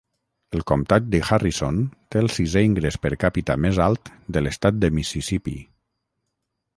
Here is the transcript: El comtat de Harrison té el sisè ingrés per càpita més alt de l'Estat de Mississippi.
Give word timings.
El 0.59 0.63
comtat 0.69 1.03
de 1.15 1.19
Harrison 1.25 1.81
té 2.15 2.21
el 2.23 2.31
sisè 2.37 2.63
ingrés 2.69 2.97
per 3.03 3.11
càpita 3.25 3.57
més 3.67 3.81
alt 3.89 4.11
de 4.37 4.43
l'Estat 4.47 4.81
de 4.85 4.91
Mississippi. 5.01 5.55